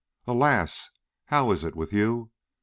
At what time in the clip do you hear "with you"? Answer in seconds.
1.75-2.31